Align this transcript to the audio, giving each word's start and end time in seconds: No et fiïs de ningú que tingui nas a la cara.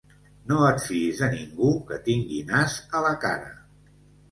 No 0.51 0.55
et 0.69 0.79
fiïs 0.85 1.21
de 1.25 1.29
ningú 1.35 1.69
que 1.91 2.01
tingui 2.09 2.41
nas 2.51 2.81
a 3.01 3.05
la 3.11 3.15
cara. 3.29 3.57